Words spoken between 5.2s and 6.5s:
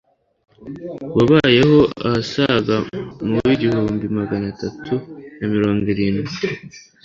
na mirongo irindwi